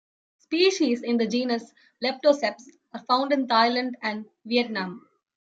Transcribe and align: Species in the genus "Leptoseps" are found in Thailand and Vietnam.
Species 0.39 1.03
in 1.03 1.17
the 1.17 1.27
genus 1.27 1.75
"Leptoseps" 2.03 2.63
are 2.91 3.03
found 3.03 3.31
in 3.31 3.45
Thailand 3.47 3.93
and 4.01 4.25
Vietnam. 4.45 5.07